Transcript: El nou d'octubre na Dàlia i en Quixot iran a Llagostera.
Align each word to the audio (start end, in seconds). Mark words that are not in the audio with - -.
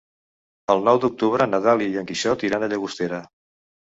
El 0.75 0.81
nou 0.87 1.01
d'octubre 1.03 1.47
na 1.51 1.59
Dàlia 1.67 1.91
i 1.93 2.03
en 2.03 2.07
Quixot 2.13 2.47
iran 2.51 2.67
a 2.67 2.71
Llagostera. 2.73 3.21